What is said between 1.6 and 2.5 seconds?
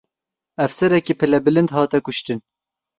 hate kuştin.